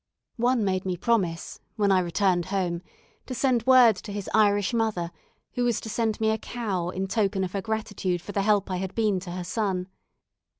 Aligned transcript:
One 0.37 0.65
made 0.65 0.83
me 0.83 0.97
promise, 0.97 1.61
when 1.75 1.91
I 1.91 1.99
returned 1.99 2.45
home, 2.45 2.81
to 3.27 3.35
send 3.35 3.67
word 3.67 3.95
to 3.97 4.11
his 4.11 4.27
Irish 4.33 4.73
mother, 4.73 5.11
who 5.53 5.63
was 5.63 5.79
to 5.81 5.89
send 5.91 6.19
me 6.19 6.31
a 6.31 6.39
cow 6.39 6.89
in 6.89 7.05
token 7.05 7.43
of 7.43 7.51
her 7.51 7.61
gratitude 7.61 8.19
for 8.19 8.31
the 8.31 8.41
help 8.41 8.71
I 8.71 8.77
had 8.77 8.95
been 8.95 9.19
to 9.19 9.29
her 9.33 9.43
son. 9.43 9.89